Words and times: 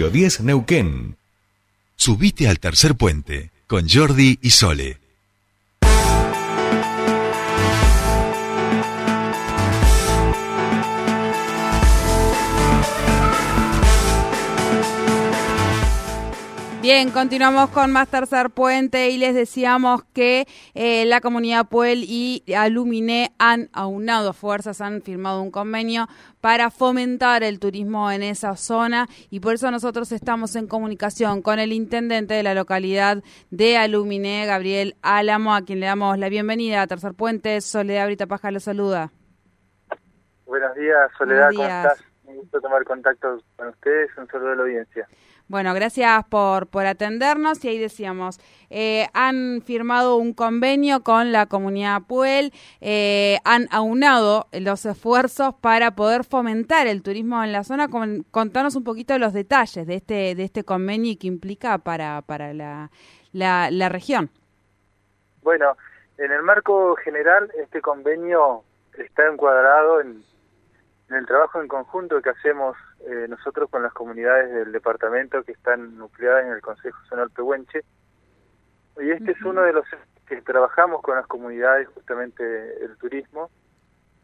Barrio 0.00 0.12
10 0.14 0.40
Neuquén. 0.44 1.16
Subite 1.94 2.48
al 2.48 2.58
tercer 2.58 2.94
puente 2.94 3.50
con 3.66 3.86
Jordi 3.86 4.38
y 4.40 4.48
Sole. 4.48 4.98
Bien, 16.92 17.12
continuamos 17.12 17.70
con 17.70 17.92
más 17.92 18.08
Tercer 18.08 18.50
Puente 18.50 19.10
y 19.10 19.16
les 19.16 19.32
decíamos 19.32 20.02
que 20.12 20.48
eh, 20.74 21.04
la 21.04 21.20
comunidad 21.20 21.68
Puel 21.68 22.02
y 22.02 22.42
Aluminé 22.52 23.30
han 23.38 23.68
aunado 23.72 24.32
fuerzas, 24.32 24.80
han 24.80 25.00
firmado 25.00 25.40
un 25.40 25.52
convenio 25.52 26.08
para 26.40 26.68
fomentar 26.68 27.44
el 27.44 27.60
turismo 27.60 28.10
en 28.10 28.24
esa 28.24 28.56
zona 28.56 29.06
y 29.30 29.38
por 29.38 29.54
eso 29.54 29.70
nosotros 29.70 30.10
estamos 30.10 30.56
en 30.56 30.66
comunicación 30.66 31.42
con 31.42 31.60
el 31.60 31.72
intendente 31.72 32.34
de 32.34 32.42
la 32.42 32.54
localidad 32.54 33.22
de 33.50 33.76
Aluminé, 33.76 34.44
Gabriel 34.46 34.96
Álamo, 35.00 35.54
a 35.54 35.62
quien 35.62 35.78
le 35.78 35.86
damos 35.86 36.18
la 36.18 36.28
bienvenida 36.28 36.82
a 36.82 36.88
Tercer 36.88 37.14
Puente. 37.14 37.60
Soledad 37.60 38.06
Brita 38.06 38.26
Paja 38.26 38.50
lo 38.50 38.58
saluda. 38.58 39.12
Buenos 40.44 40.74
días, 40.74 41.08
Soledad, 41.16 41.50
¿cómo 41.54 41.62
estás? 41.62 42.09
Gusto 42.40 42.58
tomar 42.62 42.84
contacto 42.84 43.42
con 43.56 43.68
ustedes, 43.68 44.10
un 44.16 44.26
saludo 44.28 44.48
de 44.50 44.56
la 44.56 44.62
audiencia. 44.62 45.06
Bueno, 45.48 45.74
gracias 45.74 46.24
por, 46.24 46.68
por 46.68 46.86
atendernos 46.86 47.62
y 47.64 47.68
ahí 47.68 47.78
decíamos, 47.78 48.40
eh, 48.70 49.08
han 49.12 49.60
firmado 49.60 50.16
un 50.16 50.32
convenio 50.32 51.02
con 51.02 51.32
la 51.32 51.44
comunidad 51.44 52.00
Puel, 52.08 52.54
eh, 52.80 53.40
han 53.44 53.68
aunado 53.70 54.46
los 54.52 54.86
esfuerzos 54.86 55.54
para 55.54 55.90
poder 55.90 56.24
fomentar 56.24 56.86
el 56.86 57.02
turismo 57.02 57.44
en 57.44 57.52
la 57.52 57.62
zona. 57.62 57.88
Con, 57.88 58.24
contanos 58.30 58.74
un 58.74 58.84
poquito 58.84 59.18
los 59.18 59.34
detalles 59.34 59.86
de 59.86 59.96
este, 59.96 60.34
de 60.34 60.44
este 60.44 60.64
convenio 60.64 61.12
y 61.12 61.16
qué 61.16 61.26
implica 61.26 61.76
para, 61.76 62.22
para 62.22 62.54
la, 62.54 62.90
la, 63.32 63.70
la 63.70 63.90
región. 63.90 64.30
Bueno, 65.42 65.76
en 66.16 66.32
el 66.32 66.42
marco 66.42 66.96
general, 66.96 67.50
este 67.62 67.82
convenio 67.82 68.62
está 68.96 69.28
encuadrado 69.28 70.00
en 70.00 70.22
en 71.10 71.16
el 71.16 71.26
trabajo 71.26 71.60
en 71.60 71.66
conjunto 71.66 72.22
que 72.22 72.30
hacemos 72.30 72.76
eh, 73.00 73.26
nosotros 73.28 73.68
con 73.68 73.82
las 73.82 73.92
comunidades 73.92 74.52
del 74.52 74.70
departamento 74.70 75.42
que 75.42 75.52
están 75.52 75.98
nucleadas 75.98 76.46
en 76.46 76.52
el 76.52 76.60
Consejo 76.60 76.98
Zonal 77.08 77.30
Pehuenche. 77.30 77.82
Y 79.00 79.10
este 79.10 79.32
es 79.32 79.42
uno 79.42 79.62
de 79.62 79.72
los 79.72 79.84
que 80.26 80.40
trabajamos 80.42 81.02
con 81.02 81.16
las 81.16 81.26
comunidades, 81.26 81.88
justamente 81.88 82.84
el 82.84 82.96
turismo, 82.98 83.50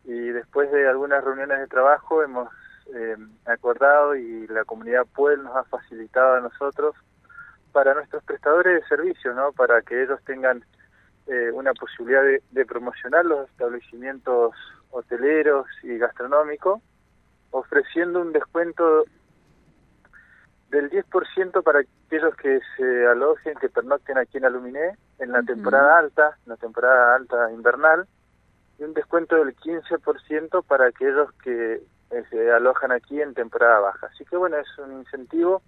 y 0.04 0.28
después 0.28 0.70
de 0.70 0.88
algunas 0.88 1.24
reuniones 1.24 1.58
de 1.58 1.66
trabajo 1.66 2.22
hemos 2.22 2.48
eh, 2.94 3.16
acordado 3.46 4.14
y 4.14 4.46
la 4.46 4.64
comunidad 4.64 5.06
Puel 5.12 5.42
nos 5.42 5.56
ha 5.56 5.64
facilitado 5.64 6.36
a 6.36 6.40
nosotros 6.40 6.94
para 7.72 7.94
nuestros 7.94 8.22
prestadores 8.22 8.80
de 8.80 8.88
servicios, 8.88 9.34
¿no? 9.34 9.52
para 9.52 9.82
que 9.82 10.04
ellos 10.04 10.20
tengan 10.24 10.64
eh, 11.26 11.50
una 11.52 11.72
posibilidad 11.74 12.22
de, 12.22 12.42
de 12.50 12.66
promocionar 12.66 13.24
los 13.24 13.48
establecimientos 13.50 14.54
hoteleros 14.90 15.66
y 15.82 15.98
gastronómicos, 15.98 16.80
ofreciendo 17.50 18.20
un 18.20 18.32
descuento 18.32 19.04
del 20.70 20.90
10% 20.90 21.62
para 21.62 21.80
aquellos 21.80 22.34
que 22.36 22.60
se 22.76 23.06
alojen, 23.06 23.54
que 23.56 23.68
pernocten 23.68 24.18
aquí 24.18 24.38
en 24.38 24.44
Aluminé 24.44 24.96
en 25.18 25.32
la 25.32 25.42
temporada 25.42 25.98
alta, 25.98 26.36
en 26.44 26.50
la 26.50 26.56
temporada 26.56 27.16
alta 27.16 27.50
invernal, 27.52 28.06
y 28.78 28.84
un 28.84 28.92
descuento 28.92 29.36
del 29.36 29.56
15% 29.56 30.64
para 30.64 30.86
aquellos 30.86 31.32
que 31.42 31.82
eh, 32.10 32.24
se 32.30 32.52
alojan 32.52 32.92
aquí 32.92 33.20
en 33.20 33.34
temporada 33.34 33.80
baja. 33.80 34.08
Así 34.08 34.24
que 34.24 34.36
bueno, 34.36 34.56
es 34.58 34.78
un 34.78 34.92
incentivo 34.92 35.62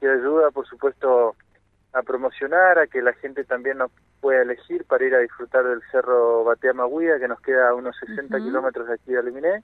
que 0.00 0.08
ayuda, 0.08 0.50
por 0.50 0.66
supuesto, 0.66 1.34
a 1.96 2.02
promocionar, 2.02 2.78
a 2.78 2.86
que 2.86 3.00
la 3.00 3.14
gente 3.14 3.44
también 3.44 3.78
nos 3.78 3.90
pueda 4.20 4.42
elegir 4.42 4.84
para 4.84 5.04
ir 5.04 5.14
a 5.14 5.20
disfrutar 5.20 5.64
del 5.64 5.80
Cerro 5.90 6.44
Batea 6.44 6.74
Maguía, 6.74 7.18
que 7.18 7.26
nos 7.26 7.40
queda 7.40 7.70
a 7.70 7.74
unos 7.74 7.96
60 7.96 8.36
kilómetros 8.38 8.86
de 8.86 8.94
aquí 8.94 9.12
de 9.12 9.18
Aluminé. 9.18 9.62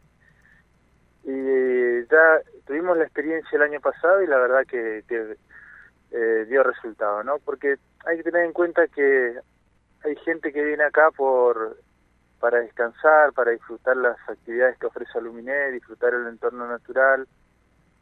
Y 1.24 2.06
ya 2.10 2.40
tuvimos 2.66 2.96
la 2.96 3.04
experiencia 3.04 3.54
el 3.56 3.62
año 3.62 3.80
pasado 3.80 4.22
y 4.22 4.26
la 4.26 4.38
verdad 4.38 4.64
que, 4.66 5.04
eh, 6.10 6.46
dio 6.48 6.62
resultado, 6.62 7.22
¿no? 7.22 7.38
Porque 7.38 7.76
hay 8.06 8.16
que 8.16 8.22
tener 8.22 8.46
en 8.46 8.52
cuenta 8.54 8.88
que 8.88 9.38
hay 10.02 10.16
gente 10.24 10.52
que 10.52 10.64
viene 10.64 10.84
acá 10.84 11.10
por 11.10 11.76
para 12.40 12.60
descansar, 12.60 13.32
para 13.34 13.52
disfrutar 13.52 13.96
las 13.96 14.16
actividades 14.26 14.76
que 14.78 14.86
ofrece 14.86 15.16
Aluminé, 15.16 15.70
disfrutar 15.70 16.12
el 16.14 16.26
entorno 16.26 16.66
natural. 16.66 17.28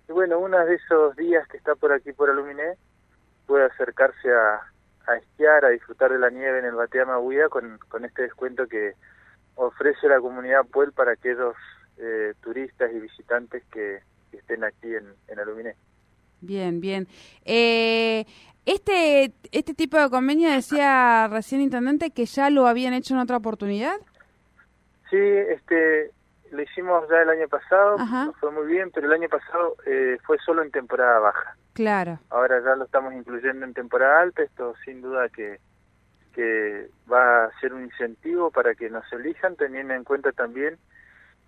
Y 0.09 0.13
bueno, 0.13 0.39
uno 0.39 0.65
de 0.65 0.77
esos 0.77 1.15
días 1.17 1.47
que 1.49 1.59
está 1.59 1.75
por 1.75 1.93
aquí 1.93 2.13
por 2.13 2.31
Aluminé, 2.31 2.77
acercarse 3.91 4.33
a, 4.33 5.13
a 5.13 5.17
esquiar, 5.17 5.65
a 5.65 5.71
disfrutar 5.71 6.13
de 6.13 6.19
la 6.19 6.31
nieve 6.31 6.61
en 6.61 6.65
el 6.65 6.75
Batea 6.75 7.05
Maguía 7.05 7.49
con, 7.49 7.79
con 7.89 8.05
este 8.05 8.23
descuento 8.23 8.67
que 8.67 8.95
ofrece 9.57 10.09
la 10.09 10.21
comunidad 10.21 10.65
Puel 10.67 10.93
para 10.93 11.13
aquellos 11.13 11.55
eh, 11.99 12.35
turistas 12.41 12.91
y 12.93 13.01
visitantes 13.01 13.63
que, 13.73 14.01
estén 14.33 14.63
aquí 14.63 14.95
en, 14.95 15.05
en 15.27 15.41
Aluminé. 15.41 15.75
Bien, 16.41 16.81
bien. 16.81 17.09
Eh, 17.45 18.25
este, 18.65 19.33
este 19.51 19.75
tipo 19.75 19.99
de 19.99 20.09
convenio 20.09 20.49
decía 20.51 21.27
recién 21.29 21.61
intendente 21.61 22.13
que 22.13 22.27
ya 22.27 22.49
lo 22.49 22.69
habían 22.69 22.95
hecho 22.95 23.15
en 23.15 23.21
otra 23.21 23.39
oportunidad. 23.39 23.97
Sí, 25.11 25.19
este, 25.19 26.13
lo 26.53 26.63
hicimos 26.63 27.09
ya 27.11 27.23
el 27.23 27.31
año 27.31 27.49
pasado, 27.49 27.97
fue 28.39 28.53
muy 28.53 28.69
bien, 28.69 28.93
pero 28.95 29.09
el 29.09 29.13
año 29.15 29.29
pasado 29.29 29.75
eh, 29.85 30.17
fue 30.25 30.39
solo 30.39 30.63
en 30.63 30.71
temporada 30.71 31.19
baja. 31.19 31.57
Claro. 31.73 32.19
Ahora 32.31 32.61
ya 32.63 32.75
lo 32.77 32.85
estamos 32.85 33.15
incluyendo 33.15 33.65
en 33.65 33.75
temporada 33.75 34.21
alta, 34.21 34.43
esto 34.43 34.75
sin 34.85 35.01
duda 35.01 35.29
que, 35.29 35.61
que 36.33 36.91
va 37.11 37.45
a 37.45 37.61
ser 37.61 37.73
un 37.73 37.85
incentivo 37.85 38.51
para 38.51 38.75
que 38.75 38.91
nos 38.91 39.11
elijan, 39.13 39.57
teniendo 39.57 39.95
en 39.95 40.05
cuenta 40.05 40.33
también 40.33 40.79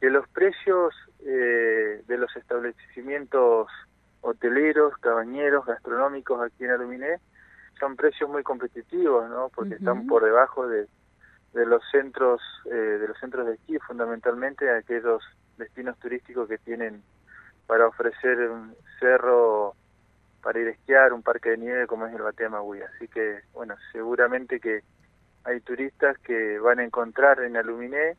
que 0.01 0.11
los 0.11 0.29
precios 0.29 0.95
eh, 1.25 2.03
de 2.07 2.19
los 2.19 2.35
establecimientos 2.37 3.69
hoteleros, 4.21 4.97
cabañeros, 4.99 5.67
gastronómicos 5.67 6.41
aquí 6.43 6.65
en 6.65 6.71
Aluminé 6.71 7.21
son 7.79 7.97
precios 7.97 8.31
muy 8.31 8.43
competitivos, 8.43 9.29
¿no? 9.29 9.49
Porque 9.55 9.75
están 9.75 10.07
por 10.07 10.25
debajo 10.25 10.69
de, 10.69 10.87
de 11.53 11.67
los 11.67 11.83
centros 11.91 12.41
eh, 12.67 12.75
de 12.75 13.09
los 13.09 13.19
centros 13.19 13.47
de 13.47 13.55
esquí, 13.55 13.79
fundamentalmente 13.79 14.71
aquellos 14.71 15.23
destinos 15.59 15.99
turísticos 15.99 16.49
que 16.49 16.59
tienen 16.59 17.03
para 17.67 17.87
ofrecer 17.87 18.39
un 18.51 18.75
cerro 19.01 19.75
para 20.43 20.61
ir 20.61 20.69
esquiar, 20.69 21.13
un 21.13 21.23
parque 21.23 21.51
de 21.51 21.59
nieve 21.59 21.87
como 21.87 22.07
es 22.07 22.15
el 22.15 22.23
Batea 22.23 22.49
Magui. 22.49 22.83
Así 22.83 23.09
que, 23.09 23.41
bueno, 23.53 23.77
seguramente 23.93 24.61
que 24.61 24.83
hay 25.45 25.61
turistas 25.61 26.19
que 26.19 26.59
van 26.59 26.81
a 26.81 26.85
encontrar 26.85 27.41
en 27.41 27.57
Aluminé 27.57 28.17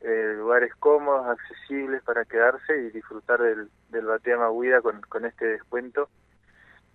eh, 0.00 0.34
lugares 0.38 0.74
cómodos, 0.76 1.26
accesibles 1.26 2.02
para 2.02 2.24
quedarse 2.24 2.76
y 2.76 2.90
disfrutar 2.90 3.40
del, 3.40 3.68
del 3.90 4.06
Batea 4.06 4.38
con, 4.80 5.00
con 5.02 5.26
este 5.26 5.46
descuento, 5.46 6.08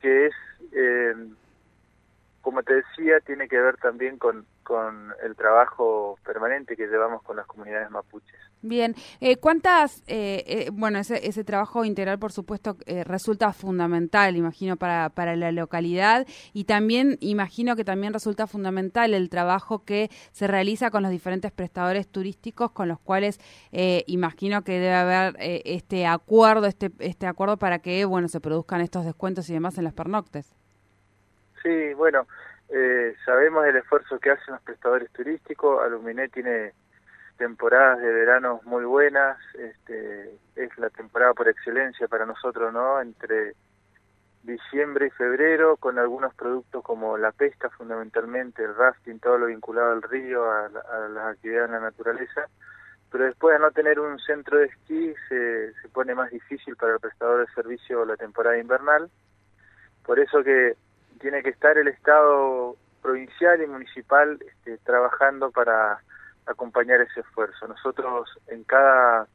que 0.01 0.27
es, 0.27 0.33
eh, 0.71 1.13
como 2.45 2.61
te 2.61 2.75
decía, 2.75 3.19
tiene 3.25 3.47
que 3.47 3.59
ver 3.59 3.75
también 3.77 4.19
con, 4.19 4.45
el 5.23 5.35
trabajo 5.35 6.19
permanente 6.23 6.75
que 6.75 6.85
llevamos 6.85 7.23
con 7.23 7.37
las 7.37 7.47
comunidades 7.47 7.89
mapuches. 7.89 8.35
Bien, 8.61 8.95
eh, 9.19 9.37
¿cuántas, 9.37 10.03
eh, 10.07 10.43
eh, 10.45 10.69
bueno, 10.71 10.99
ese, 10.99 11.27
ese, 11.27 11.43
trabajo 11.43 11.85
integral 11.85 12.19
por 12.19 12.31
supuesto 12.31 12.77
resulta 13.05 13.51
fundamental, 13.51 14.35
imagino, 14.35 14.75
para, 14.75 15.35
la 15.35 15.51
localidad 15.51 16.27
y 16.53 16.65
también 16.65 17.17
imagino 17.19 17.75
que 17.75 17.83
también 17.83 18.13
resulta 18.13 18.45
fundamental 18.45 19.15
el 19.15 19.29
trabajo 19.29 19.83
que 19.83 20.09
se 20.31 20.45
realiza 20.45 20.91
con 20.91 21.01
los 21.01 21.11
diferentes 21.11 21.51
prestadores 21.51 22.07
turísticos 22.07 22.71
con 22.71 22.87
los 22.87 22.99
cuales 22.99 23.39
imagino 24.05 24.63
que 24.63 24.73
debe 24.73 24.93
haber 24.93 25.35
este 25.39 26.05
acuerdo, 26.05 26.67
este, 26.67 26.91
este 26.99 27.25
acuerdo 27.25 27.57
para 27.57 27.79
que, 27.79 28.05
bueno, 28.05 28.27
se 28.27 28.39
produzcan 28.39 28.81
estos 28.81 29.05
descuentos 29.05 29.49
y 29.49 29.53
demás 29.53 29.77
en 29.79 29.83
las 29.83 29.93
pernoctes. 29.93 30.55
Sí, 31.65 31.95
bueno, 31.95 32.27
eh, 32.69 33.15
sabemos 33.25 33.65
el 33.65 33.77
esfuerzo 33.77 34.19
que 34.19 34.29
hacen 34.29 34.53
los 34.53 34.61
prestadores 34.61 35.11
turísticos. 35.11 35.81
Aluminé 35.83 36.29
tiene 36.29 36.73
temporadas 37.37 38.01
de 38.01 38.13
verano 38.13 38.61
muy 38.65 38.85
buenas. 38.85 39.39
Este, 39.55 40.37
es 40.55 40.77
la 40.77 40.91
temporada 40.91 41.33
por 41.33 41.47
excelencia 41.47 42.07
para 42.07 42.27
nosotros, 42.27 42.71
¿no? 42.71 43.01
Entre 43.01 43.55
diciembre 44.43 45.07
y 45.07 45.09
febrero, 45.09 45.75
con 45.77 45.97
algunos 45.97 46.35
productos 46.35 46.83
como 46.83 47.17
la 47.17 47.31
pesca 47.31 47.71
fundamentalmente, 47.71 48.63
el 48.63 48.75
rafting, 48.75 49.17
todo 49.17 49.39
lo 49.39 49.47
vinculado 49.47 49.93
al 49.93 50.03
río, 50.03 50.51
a, 50.51 50.69
las 51.09 51.33
actividades 51.33 51.69
en 51.69 51.73
la 51.73 51.79
naturaleza. 51.79 52.45
Pero 53.11 53.23
después 53.23 53.55
de 53.55 53.59
no 53.59 53.71
tener 53.71 53.99
un 53.99 54.19
centro 54.19 54.59
de 54.59 54.65
esquí, 54.65 55.15
se, 55.29 55.73
se 55.81 55.89
pone 55.89 56.13
más 56.13 56.29
difícil 56.29 56.75
para 56.75 56.93
el 56.93 56.99
prestador 56.99 57.39
de 57.39 57.53
servicio 57.55 58.05
la 58.05 58.17
temporada 58.17 58.55
invernal. 58.55 59.09
Por 60.05 60.19
eso 60.19 60.43
que 60.43 60.75
tiene 61.25 61.41
que 61.41 61.49
estar 61.49 61.75
el 61.75 61.87
Estado 61.87 62.75
provincial 63.01 63.59
y 63.59 63.65
municipal 63.65 64.37
este, 64.47 64.77
trabajando 64.85 65.49
para 65.49 65.97
acompañar 66.45 67.01
ese 67.01 67.21
esfuerzo. 67.21 67.67
Nosotros 67.67 68.29
en 68.45 68.63
cada 68.63 69.27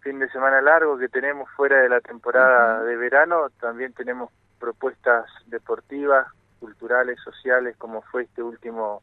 fin 0.00 0.18
de 0.18 0.28
semana 0.28 0.60
largo 0.60 0.98
que 0.98 1.08
tenemos 1.08 1.48
fuera 1.56 1.80
de 1.80 1.88
la 1.88 2.02
temporada 2.02 2.82
de 2.82 2.96
verano, 2.98 3.48
también 3.58 3.94
tenemos 3.94 4.30
propuestas 4.60 5.24
deportivas, 5.46 6.26
culturales, 6.60 7.18
sociales, 7.24 7.78
como 7.78 8.02
fue 8.02 8.24
este 8.24 8.42
último 8.42 9.00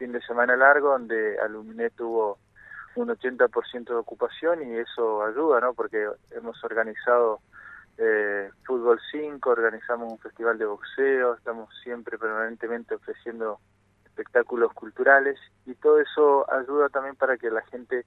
fin 0.00 0.10
de 0.10 0.22
semana 0.22 0.56
largo, 0.56 0.88
donde 0.98 1.38
Aluminé 1.38 1.90
tuvo 1.90 2.40
un 2.96 3.06
80% 3.06 3.84
de 3.84 3.94
ocupación 3.94 4.68
y 4.68 4.78
eso 4.78 5.24
ayuda, 5.24 5.60
¿no? 5.60 5.74
Porque 5.74 6.08
hemos 6.32 6.64
organizado 6.64 7.38
eh, 7.98 8.50
Fútbol 8.64 9.00
5, 9.10 9.50
organizamos 9.50 10.12
un 10.12 10.18
festival 10.18 10.58
de 10.58 10.66
boxeo, 10.66 11.34
estamos 11.34 11.68
siempre 11.82 12.18
permanentemente 12.18 12.94
ofreciendo 12.94 13.58
espectáculos 14.04 14.72
culturales 14.72 15.38
y 15.66 15.74
todo 15.74 16.00
eso 16.00 16.50
ayuda 16.52 16.88
también 16.88 17.16
para 17.16 17.36
que 17.36 17.50
la 17.50 17.62
gente 17.62 18.04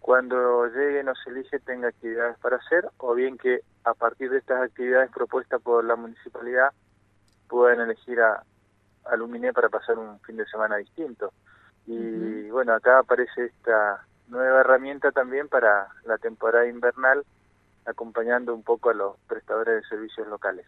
cuando 0.00 0.66
llegue 0.68 1.02
nos 1.02 1.18
elige 1.26 1.58
tenga 1.60 1.88
actividades 1.88 2.38
para 2.38 2.56
hacer 2.56 2.88
o 2.98 3.14
bien 3.14 3.36
que 3.36 3.60
a 3.84 3.94
partir 3.94 4.30
de 4.30 4.38
estas 4.38 4.62
actividades 4.62 5.10
propuestas 5.10 5.60
por 5.60 5.84
la 5.84 5.96
municipalidad 5.96 6.72
puedan 7.48 7.80
elegir 7.80 8.20
a, 8.20 8.42
a 9.04 9.52
para 9.52 9.68
pasar 9.68 9.98
un 9.98 10.20
fin 10.20 10.36
de 10.36 10.46
semana 10.46 10.76
distinto. 10.76 11.32
Y 11.86 12.50
bueno, 12.50 12.74
acá 12.74 12.98
aparece 12.98 13.46
esta 13.46 14.04
nueva 14.28 14.60
herramienta 14.60 15.10
también 15.10 15.48
para 15.48 15.88
la 16.04 16.18
temporada 16.18 16.66
invernal, 16.66 17.24
acompañando 17.88 18.54
un 18.54 18.62
poco 18.62 18.90
a 18.90 18.94
los 18.94 19.16
prestadores 19.26 19.82
de 19.82 19.88
servicios 19.88 20.26
locales. 20.28 20.66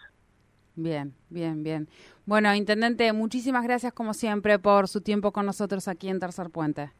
Bien, 0.76 1.14
bien, 1.28 1.62
bien. 1.62 1.88
Bueno, 2.26 2.54
Intendente, 2.54 3.12
muchísimas 3.12 3.64
gracias 3.64 3.92
como 3.92 4.14
siempre 4.14 4.58
por 4.58 4.88
su 4.88 5.00
tiempo 5.00 5.32
con 5.32 5.46
nosotros 5.46 5.88
aquí 5.88 6.08
en 6.08 6.20
Tercer 6.20 6.50
Puente. 6.50 6.92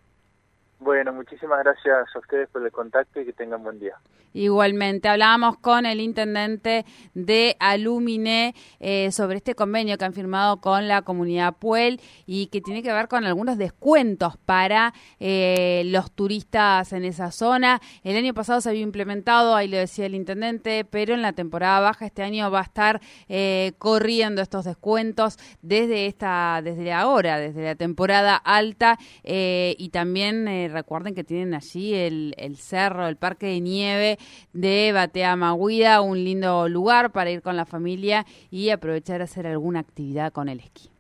Bueno, 0.81 1.13
muchísimas 1.13 1.63
gracias 1.63 2.09
a 2.15 2.19
ustedes 2.19 2.49
por 2.49 2.65
el 2.65 2.73
contacto 2.73 3.21
y 3.21 3.27
que 3.27 3.35
tengan 3.35 3.63
buen 3.63 3.79
día. 3.79 3.97
Igualmente, 4.33 5.09
hablábamos 5.09 5.59
con 5.59 5.87
el 5.87 6.01
intendente 6.01 6.85
de 7.15 7.57
Alumine 7.59 8.55
eh, 8.79 9.11
sobre 9.11 9.39
este 9.39 9.57
convenio 9.57 9.99
que 9.99 10.05
han 10.05 10.13
firmado 10.13 10.61
con 10.61 10.87
la 10.87 11.03
comunidad 11.03 11.57
Puel 11.57 12.01
y 12.27 12.47
que 12.47 12.61
tiene 12.61 12.83
que 12.83 12.93
ver 12.93 13.09
con 13.09 13.25
algunos 13.25 13.59
descuentos 13.59 14.37
para 14.37 14.95
eh, 15.19 15.83
los 15.87 16.13
turistas 16.13 16.93
en 16.93 17.05
esa 17.05 17.33
zona. 17.33 17.81
El 18.05 18.17
año 18.17 18.33
pasado 18.33 18.61
se 18.61 18.69
había 18.69 18.83
implementado, 18.83 19.57
ahí 19.57 19.67
lo 19.67 19.79
decía 19.79 20.07
el 20.07 20.15
intendente, 20.15 20.85
pero 20.85 21.13
en 21.13 21.23
la 21.23 21.33
temporada 21.33 21.81
baja 21.81 22.07
este 22.07 22.23
año 22.23 22.51
va 22.53 22.61
a 22.61 22.65
estar 22.65 23.01
eh, 23.29 23.73
corriendo 23.79 24.43
estos 24.43 24.65
descuentos 24.65 25.39
desde 25.61 26.07
esta, 26.07 26.61
desde 26.63 26.93
ahora, 26.93 27.39
desde 27.39 27.65
la 27.65 27.75
temporada 27.75 28.37
alta 28.37 28.97
y 29.25 29.89
también 29.93 30.70
recuerden 30.71 31.15
que 31.15 31.25
tienen 31.25 31.55
allí 31.55 31.95
el, 31.95 32.57
cerro, 32.57 33.07
el 33.07 33.17
parque 33.17 33.47
de 33.47 33.61
nieve 33.61 34.19
de 34.53 34.93
Batea 34.93 35.37
Maguida, 35.37 36.01
un 36.01 36.23
lindo 36.23 36.69
lugar 36.69 37.13
para 37.13 37.31
ir 37.31 37.43
con 37.43 37.57
la 37.57 37.67
familia 37.67 38.27
y 38.51 38.71
aprovechar 38.71 39.21
a 39.21 39.25
hacer 39.25 39.47
alguna 39.47 39.81
actividad 39.81 40.33
con 40.33 40.49
el 40.49 40.61
esquí. 40.61 40.91